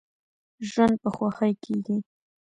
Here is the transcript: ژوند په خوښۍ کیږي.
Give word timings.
ژوند 0.69 0.95
په 1.03 1.09
خوښۍ 1.15 1.53
کیږي. 1.63 1.97